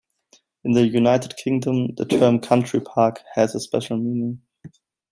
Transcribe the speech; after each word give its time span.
In 0.63 0.71
the 0.71 0.81
United 0.87 1.37
Kingdom 1.37 1.93
the 1.93 2.05
term 2.05 2.39
'country 2.39 2.79
park' 2.81 3.21
has 3.35 3.53
a 3.53 3.59
special 3.59 3.97
meaning. 3.97 4.41